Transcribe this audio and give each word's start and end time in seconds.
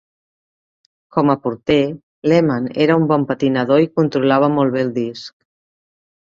Com 1.17 1.31
a 1.33 1.35
porter, 1.43 1.77
Lehman 2.31 2.69
era 2.87 2.95
un 3.03 3.05
bon 3.13 3.27
patinador 3.33 3.83
i 3.85 3.91
controlava 4.01 4.49
molt 4.57 4.75
bé 4.79 4.83
el 4.87 4.91
disc. 4.99 5.37